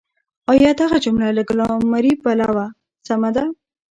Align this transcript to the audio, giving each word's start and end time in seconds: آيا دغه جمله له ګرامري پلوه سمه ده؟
آيا 0.51 0.71
دغه 0.81 0.97
جمله 1.05 1.27
له 1.37 1.43
ګرامري 1.49 2.13
پلوه 2.21 2.67
سمه 3.07 3.29
ده؟ 3.35 3.43